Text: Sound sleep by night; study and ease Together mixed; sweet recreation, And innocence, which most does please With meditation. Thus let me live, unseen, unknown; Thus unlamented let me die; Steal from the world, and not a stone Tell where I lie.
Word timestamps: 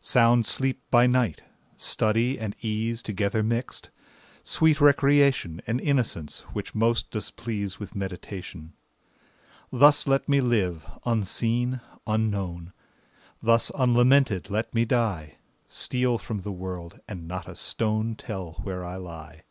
Sound 0.00 0.44
sleep 0.46 0.82
by 0.90 1.06
night; 1.06 1.42
study 1.76 2.40
and 2.40 2.56
ease 2.60 3.04
Together 3.04 3.40
mixed; 3.40 3.90
sweet 4.42 4.80
recreation, 4.80 5.62
And 5.64 5.80
innocence, 5.80 6.40
which 6.52 6.74
most 6.74 7.12
does 7.12 7.30
please 7.30 7.78
With 7.78 7.94
meditation. 7.94 8.72
Thus 9.70 10.08
let 10.08 10.28
me 10.28 10.40
live, 10.40 10.88
unseen, 11.04 11.80
unknown; 12.04 12.72
Thus 13.40 13.70
unlamented 13.78 14.50
let 14.50 14.74
me 14.74 14.84
die; 14.84 15.36
Steal 15.68 16.18
from 16.18 16.38
the 16.38 16.50
world, 16.50 16.98
and 17.06 17.28
not 17.28 17.48
a 17.48 17.54
stone 17.54 18.16
Tell 18.16 18.54
where 18.64 18.84
I 18.84 18.96
lie. 18.96 19.44